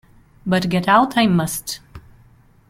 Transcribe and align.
But 0.47 0.67
get 0.69 0.87
out 0.87 1.15
I 1.15 1.27
must. 1.27 1.79